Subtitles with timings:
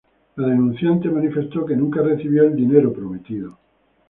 [0.37, 3.53] La denunciante manifestó que nunca recibió los dólares prometidos.